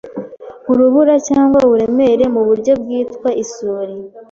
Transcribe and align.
uruburacyangwa 0.71 1.57
uburemere 1.67 2.23
muburyo 2.33 2.71
bwitwa 2.81 3.29
isuri 3.43 3.93